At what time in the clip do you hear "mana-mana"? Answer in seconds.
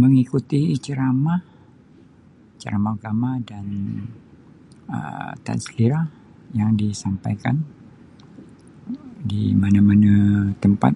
9.62-10.12